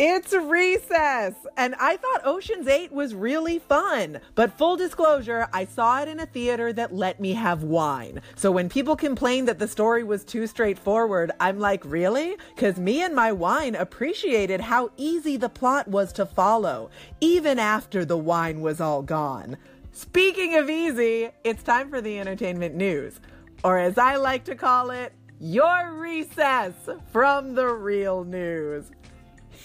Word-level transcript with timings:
It's 0.00 0.32
recess! 0.32 1.34
And 1.56 1.74
I 1.74 1.96
thought 1.96 2.24
Ocean's 2.24 2.68
8 2.68 2.92
was 2.92 3.16
really 3.16 3.58
fun. 3.58 4.20
But 4.36 4.56
full 4.56 4.76
disclosure, 4.76 5.48
I 5.52 5.64
saw 5.64 6.00
it 6.00 6.06
in 6.06 6.20
a 6.20 6.26
theater 6.26 6.72
that 6.74 6.94
let 6.94 7.18
me 7.18 7.32
have 7.32 7.64
wine. 7.64 8.22
So 8.36 8.52
when 8.52 8.68
people 8.68 8.94
complained 8.94 9.48
that 9.48 9.58
the 9.58 9.66
story 9.66 10.04
was 10.04 10.22
too 10.22 10.46
straightforward, 10.46 11.32
I'm 11.40 11.58
like, 11.58 11.84
really? 11.84 12.36
Because 12.54 12.78
me 12.78 13.02
and 13.02 13.12
my 13.12 13.32
wine 13.32 13.74
appreciated 13.74 14.60
how 14.60 14.92
easy 14.96 15.36
the 15.36 15.48
plot 15.48 15.88
was 15.88 16.12
to 16.12 16.24
follow, 16.26 16.90
even 17.20 17.58
after 17.58 18.04
the 18.04 18.16
wine 18.16 18.60
was 18.60 18.80
all 18.80 19.02
gone. 19.02 19.56
Speaking 19.90 20.54
of 20.54 20.70
easy, 20.70 21.30
it's 21.42 21.64
time 21.64 21.90
for 21.90 22.00
the 22.00 22.20
entertainment 22.20 22.76
news. 22.76 23.18
Or 23.64 23.80
as 23.80 23.98
I 23.98 24.14
like 24.14 24.44
to 24.44 24.54
call 24.54 24.90
it, 24.90 25.12
your 25.40 25.92
recess 25.94 26.74
from 27.10 27.56
the 27.56 27.66
real 27.66 28.22
news. 28.22 28.92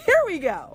Here 0.06 0.16
we 0.26 0.40
go. 0.40 0.74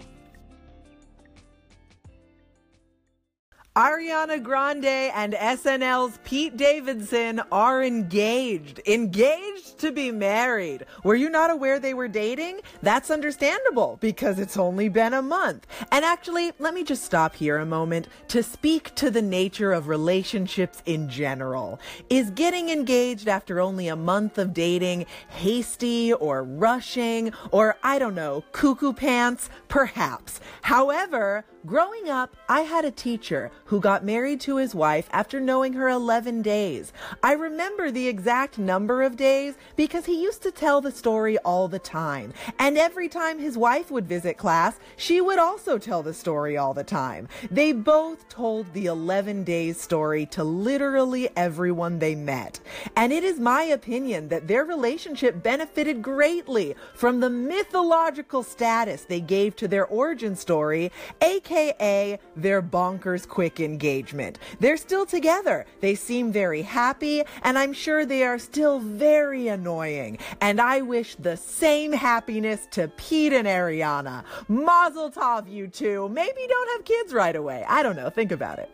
Ariana 3.78 4.42
Grande 4.42 4.86
and 4.86 5.34
SNL's 5.34 6.18
Pete 6.24 6.56
Davidson 6.56 7.40
are 7.52 7.80
engaged. 7.80 8.80
Engaged 8.88 9.78
to 9.78 9.92
be 9.92 10.10
married. 10.10 10.84
Were 11.04 11.14
you 11.14 11.30
not 11.30 11.52
aware 11.52 11.78
they 11.78 11.94
were 11.94 12.08
dating? 12.08 12.58
That's 12.82 13.08
understandable 13.08 13.96
because 14.00 14.40
it's 14.40 14.56
only 14.56 14.88
been 14.88 15.14
a 15.14 15.22
month. 15.22 15.68
And 15.92 16.04
actually, 16.04 16.50
let 16.58 16.74
me 16.74 16.82
just 16.82 17.04
stop 17.04 17.36
here 17.36 17.58
a 17.58 17.64
moment 17.64 18.08
to 18.26 18.42
speak 18.42 18.96
to 18.96 19.12
the 19.12 19.22
nature 19.22 19.70
of 19.70 19.86
relationships 19.86 20.82
in 20.84 21.08
general. 21.08 21.78
Is 22.10 22.30
getting 22.30 22.70
engaged 22.70 23.28
after 23.28 23.60
only 23.60 23.86
a 23.86 23.94
month 23.94 24.38
of 24.38 24.52
dating 24.52 25.06
hasty 25.28 26.12
or 26.12 26.42
rushing 26.42 27.32
or 27.52 27.76
I 27.84 28.00
don't 28.00 28.16
know, 28.16 28.42
cuckoo 28.50 28.92
pants? 28.92 29.48
Perhaps. 29.68 30.40
However, 30.62 31.44
Growing 31.66 32.08
up, 32.08 32.34
I 32.48 32.60
had 32.60 32.84
a 32.84 32.90
teacher 32.90 33.50
who 33.68 33.80
got 33.80 34.04
married 34.04 34.40
to 34.40 34.56
his 34.56 34.74
wife 34.74 35.08
after 35.12 35.38
knowing 35.40 35.74
her 35.74 35.88
11 35.88 36.40
days. 36.42 36.92
I 37.22 37.32
remember 37.32 37.90
the 37.90 38.08
exact 38.08 38.58
number 38.58 39.02
of 39.02 39.16
days 39.16 39.54
because 39.76 40.06
he 40.06 40.22
used 40.22 40.42
to 40.42 40.50
tell 40.50 40.80
the 40.80 40.90
story 40.90 41.36
all 41.38 41.68
the 41.68 41.78
time. 41.78 42.32
And 42.58 42.78
every 42.78 43.08
time 43.08 43.38
his 43.38 43.58
wife 43.58 43.90
would 43.90 44.06
visit 44.06 44.38
class, 44.38 44.78
she 44.96 45.20
would 45.20 45.38
also 45.38 45.76
tell 45.76 46.02
the 46.02 46.14
story 46.14 46.56
all 46.56 46.72
the 46.72 46.82
time. 46.82 47.28
They 47.50 47.72
both 47.72 48.28
told 48.30 48.72
the 48.72 48.86
11 48.86 49.44
days 49.44 49.78
story 49.78 50.24
to 50.26 50.42
literally 50.44 51.28
everyone 51.36 51.98
they 51.98 52.14
met. 52.14 52.60
And 52.96 53.12
it 53.12 53.22
is 53.22 53.38
my 53.38 53.64
opinion 53.64 54.28
that 54.28 54.48
their 54.48 54.64
relationship 54.64 55.42
benefited 55.42 56.00
greatly 56.00 56.74
from 56.94 57.20
the 57.20 57.30
mythological 57.30 58.42
status 58.42 59.02
they 59.02 59.20
gave 59.20 59.56
to 59.56 59.68
their 59.68 59.86
origin 59.86 60.36
story, 60.36 60.90
aka 61.20 62.18
their 62.34 62.62
bonkers 62.62 63.28
quick 63.28 63.57
engagement. 63.60 64.38
They're 64.60 64.76
still 64.76 65.06
together. 65.06 65.66
They 65.80 65.94
seem 65.94 66.32
very 66.32 66.62
happy, 66.62 67.22
and 67.42 67.58
I'm 67.58 67.72
sure 67.72 68.04
they 68.04 68.22
are 68.24 68.38
still 68.38 68.78
very 68.78 69.48
annoying. 69.48 70.18
And 70.40 70.60
I 70.60 70.80
wish 70.80 71.14
the 71.16 71.36
same 71.36 71.92
happiness 71.92 72.66
to 72.72 72.88
Pete 72.88 73.32
and 73.32 73.46
Ariana. 73.48 74.24
Mazel 74.48 75.10
tov, 75.10 75.50
you 75.50 75.68
two. 75.68 76.08
Maybe 76.08 76.46
don't 76.48 76.70
have 76.76 76.84
kids 76.84 77.12
right 77.12 77.36
away. 77.36 77.64
I 77.68 77.82
don't 77.82 77.96
know. 77.96 78.10
Think 78.10 78.32
about 78.32 78.58
it. 78.58 78.70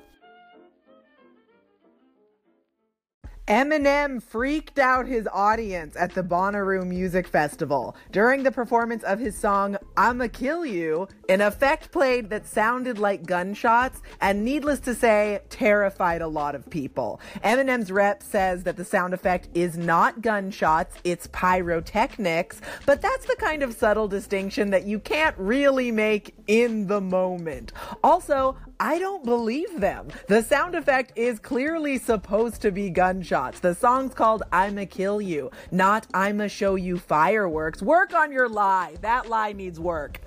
Eminem 3.48 4.22
freaked 4.22 4.78
out 4.78 5.06
his 5.06 5.28
audience 5.30 5.96
at 5.96 6.14
the 6.14 6.22
Bonnaroo 6.22 6.86
Music 6.86 7.28
Festival 7.28 7.94
during 8.10 8.42
the 8.42 8.50
performance 8.50 9.02
of 9.02 9.18
his 9.18 9.36
song 9.36 9.76
I'ma 9.98 10.28
Kill 10.32 10.64
You. 10.64 11.08
An 11.28 11.42
effect 11.42 11.92
played 11.92 12.30
that 12.30 12.46
sounded 12.46 12.98
like 12.98 13.26
gunshots 13.26 14.00
and, 14.22 14.46
needless 14.46 14.80
to 14.80 14.94
say, 14.94 15.40
terrified 15.50 16.22
a 16.22 16.26
lot 16.26 16.54
of 16.54 16.70
people. 16.70 17.20
Eminem's 17.44 17.92
rep 17.92 18.22
says 18.22 18.62
that 18.62 18.78
the 18.78 18.84
sound 18.84 19.12
effect 19.12 19.50
is 19.52 19.76
not 19.76 20.22
gunshots, 20.22 20.96
it's 21.04 21.26
pyrotechnics, 21.26 22.62
but 22.86 23.02
that's 23.02 23.26
the 23.26 23.36
kind 23.36 23.62
of 23.62 23.74
subtle 23.74 24.08
distinction 24.08 24.70
that 24.70 24.86
you 24.86 24.98
can't 24.98 25.36
really 25.36 25.90
make 25.90 26.34
in 26.46 26.86
the 26.86 27.02
moment. 27.02 27.72
Also, 28.02 28.56
I 28.80 28.98
don't 28.98 29.24
believe 29.24 29.80
them. 29.80 30.08
The 30.26 30.42
sound 30.42 30.74
effect 30.74 31.12
is 31.16 31.38
clearly 31.38 31.98
supposed 31.98 32.60
to 32.62 32.72
be 32.72 32.90
gunshots. 32.90 33.60
The 33.60 33.74
song's 33.74 34.14
called 34.14 34.42
I'ma 34.52 34.86
Kill 34.90 35.20
You, 35.20 35.50
not 35.70 36.06
I'ma 36.12 36.48
Show 36.48 36.74
You 36.74 36.98
Fireworks. 36.98 37.82
Work 37.82 38.14
on 38.14 38.32
your 38.32 38.48
lie. 38.48 38.96
That 39.00 39.28
lie 39.28 39.52
needs 39.52 39.78
work. 39.78 40.20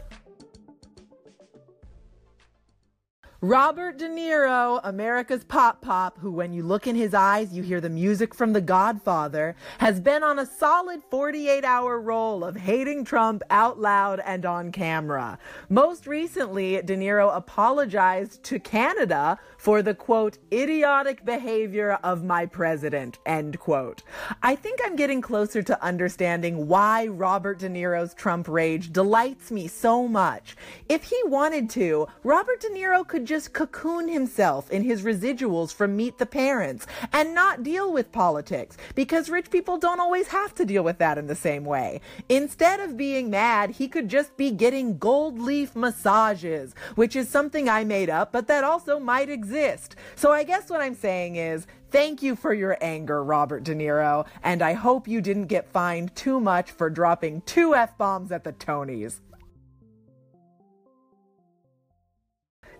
Robert 3.41 3.99
De 3.99 4.09
Niro, 4.09 4.79
America's 4.83 5.43
Pop 5.43 5.79
Pop, 5.79 6.17
who 6.17 6.31
when 6.31 6.53
you 6.53 6.63
look 6.63 6.87
in 6.87 6.95
his 6.95 7.13
eyes, 7.13 7.53
you 7.53 7.61
hear 7.61 7.79
the 7.79 7.87
music 7.87 8.33
from 8.33 8.51
The 8.51 8.61
Godfather, 8.61 9.55
has 9.77 9.99
been 9.99 10.23
on 10.23 10.39
a 10.39 10.45
solid 10.47 11.03
48 11.11 11.63
hour 11.63 12.01
roll 12.01 12.43
of 12.43 12.55
hating 12.55 13.05
Trump 13.05 13.43
out 13.51 13.79
loud 13.79 14.19
and 14.25 14.43
on 14.43 14.71
camera. 14.71 15.37
Most 15.69 16.07
recently, 16.07 16.81
De 16.81 16.97
Niro 16.97 17.29
apologized 17.35 18.41
to 18.41 18.59
Canada 18.59 19.37
for 19.59 19.83
the 19.83 19.93
quote, 19.93 20.39
idiotic 20.51 21.23
behavior 21.23 21.99
of 22.03 22.23
my 22.23 22.47
president, 22.47 23.19
end 23.27 23.59
quote. 23.59 24.01
I 24.41 24.55
think 24.55 24.79
I'm 24.83 24.95
getting 24.95 25.21
closer 25.21 25.61
to 25.61 25.83
understanding 25.83 26.65
why 26.65 27.05
Robert 27.05 27.59
De 27.59 27.69
Niro's 27.69 28.15
Trump 28.15 28.47
rage 28.47 28.91
delights 28.91 29.51
me 29.51 29.67
so 29.67 30.07
much. 30.07 30.55
If 30.89 31.03
he 31.03 31.21
wanted 31.25 31.69
to, 31.71 32.07
Robert 32.23 32.61
De 32.61 32.69
Niro 32.69 33.07
could 33.07 33.26
just 33.27 33.53
cocoon 33.53 34.07
himself 34.07 34.71
in 34.71 34.83
his 34.83 35.03
residuals 35.03 35.73
from 35.73 35.95
Meet 35.95 36.17
the 36.17 36.25
Parents 36.25 36.87
and 37.11 37.35
not 37.35 37.61
deal 37.61 37.91
with 37.91 38.11
politics 38.11 38.77
because 38.95 39.29
rich 39.29 39.51
people 39.51 39.77
don't 39.77 39.99
always 39.99 40.29
have 40.29 40.55
to 40.55 40.65
deal 40.65 40.83
with 40.83 40.97
that 40.99 41.17
in 41.17 41.27
the 41.27 41.35
same 41.35 41.65
way. 41.65 42.01
Instead 42.29 42.79
of 42.79 42.97
being 42.97 43.29
mad, 43.29 43.71
he 43.71 43.87
could 43.87 44.07
just 44.07 44.35
be 44.37 44.49
getting 44.49 44.97
gold 44.97 45.37
leaf 45.37 45.75
massages, 45.75 46.73
which 46.95 47.15
is 47.15 47.27
something 47.27 47.67
I 47.67 47.83
made 47.83 48.09
up, 48.09 48.31
but 48.31 48.47
that 48.47 48.63
also 48.63 48.97
might 48.97 49.29
exist. 49.29 49.95
So 50.15 50.31
I 50.31 50.43
guess 50.43 50.69
what 50.69 50.81
I'm 50.81 50.95
saying 50.95 51.35
is, 51.35 51.67
Thank 51.89 52.21
you 52.21 52.35
for 52.35 52.53
your 52.53 52.77
anger, 52.81 53.23
Robert 53.23 53.63
De 53.63 53.73
Niro, 53.73 54.27
and 54.43 54.61
I 54.61 54.73
hope 54.73 55.07
you 55.07 55.21
didn't 55.21 55.45
get 55.45 55.71
fined 55.71 56.13
too 56.17 56.41
much 56.41 56.69
for 56.69 56.89
dropping 56.89 57.41
two 57.45 57.75
F 57.75 57.97
bombs 57.97 58.29
at 58.33 58.43
the 58.43 58.51
Tonys. 58.51 59.21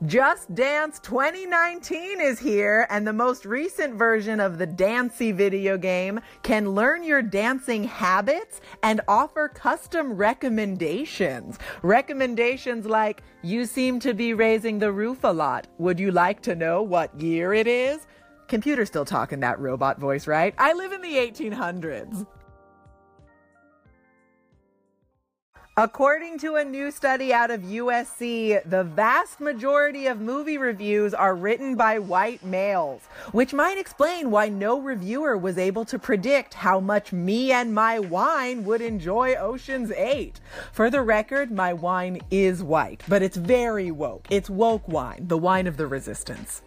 Just 0.06 0.54
Dance 0.54 1.00
2019 1.00 2.22
is 2.22 2.38
here, 2.38 2.86
and 2.92 3.06
the 3.06 3.12
most 3.12 3.46
recent 3.46 3.96
version 3.96 4.40
of 4.40 4.60
the 4.60 4.68
Dancey 4.68 5.32
video 5.32 5.76
game 5.76 6.20
can 6.44 6.70
learn 6.70 7.04
your 7.04 7.24
dancing 7.24 7.84
habits 7.84 8.62
and 8.84 9.02
offer 9.08 9.48
custom 9.48 10.14
recommendations. 10.14 11.58
Recommendations 11.82 12.86
like, 12.86 13.24
you 13.42 13.66
seem 13.66 14.00
to 14.02 14.14
be 14.14 14.36
raising 14.36 14.78
the 14.78 14.92
roof 14.92 15.24
a 15.24 15.34
lot. 15.34 15.66
Would 15.80 16.00
you 16.00 16.12
like 16.12 16.42
to 16.44 16.54
know 16.54 16.84
what 16.84 17.20
year 17.20 17.56
it 17.56 17.66
is? 17.66 18.06
Computer 18.48 18.86
still 18.86 19.04
talking 19.04 19.40
that 19.40 19.60
robot 19.60 20.00
voice, 20.00 20.28
right? 20.28 20.54
I 20.60 20.74
live 20.74 20.92
in 20.92 21.02
the 21.02 21.16
1800s. 21.16 22.28
According 25.80 26.40
to 26.40 26.56
a 26.56 26.66
new 26.66 26.90
study 26.90 27.32
out 27.32 27.52
of 27.52 27.62
USC, 27.62 28.68
the 28.68 28.84
vast 28.84 29.40
majority 29.40 30.08
of 30.08 30.20
movie 30.20 30.58
reviews 30.58 31.14
are 31.14 31.36
written 31.36 31.76
by 31.76 32.00
white 32.00 32.44
males, 32.44 33.04
which 33.32 33.54
might 33.54 33.78
explain 33.78 34.32
why 34.32 34.50
no 34.50 34.82
reviewer 34.82 35.38
was 35.38 35.60
able 35.60 35.86
to 35.86 36.00
predict 36.00 36.56
how 36.56 36.80
much 36.80 37.14
me 37.14 37.52
and 37.52 37.76
my 37.76 38.00
wine 38.00 38.66
would 38.66 38.82
enjoy 38.82 39.36
Ocean's 39.36 39.92
8. 39.92 40.40
For 40.72 40.90
the 40.90 41.04
record, 41.04 41.52
my 41.52 41.74
wine 41.74 42.22
is 42.32 42.64
white, 42.64 43.04
but 43.08 43.22
it's 43.22 43.38
very 43.38 43.92
woke. 43.92 44.26
It's 44.32 44.50
woke 44.50 44.88
wine, 44.88 45.28
the 45.28 45.38
wine 45.38 45.68
of 45.68 45.78
the 45.78 45.86
resistance. 45.86 46.64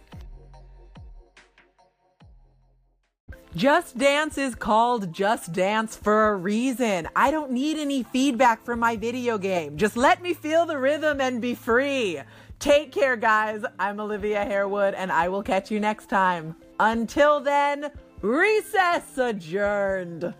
Just 3.55 3.97
Dance 3.97 4.37
is 4.37 4.55
called 4.55 5.11
Just 5.11 5.51
Dance 5.51 5.97
for 5.97 6.29
a 6.29 6.37
reason. 6.37 7.09
I 7.17 7.31
don't 7.31 7.51
need 7.51 7.77
any 7.77 8.01
feedback 8.01 8.63
from 8.63 8.79
my 8.79 8.95
video 8.95 9.37
game. 9.37 9.75
Just 9.75 9.97
let 9.97 10.21
me 10.21 10.33
feel 10.33 10.65
the 10.65 10.77
rhythm 10.77 11.19
and 11.19 11.41
be 11.41 11.53
free. 11.53 12.21
Take 12.59 12.93
care, 12.93 13.17
guys. 13.17 13.65
I'm 13.77 13.99
Olivia 13.99 14.45
Harewood, 14.45 14.93
and 14.93 15.11
I 15.11 15.27
will 15.27 15.43
catch 15.43 15.69
you 15.69 15.81
next 15.81 16.07
time. 16.07 16.55
Until 16.79 17.41
then, 17.41 17.91
recess 18.21 19.17
adjourned. 19.17 20.33